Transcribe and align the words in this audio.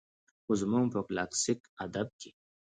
خو 0.43 0.51
زموږ 0.61 0.85
په 0.93 0.99
کلاسيک 1.07 1.59
ادب 1.85 2.07
کې 2.19 2.29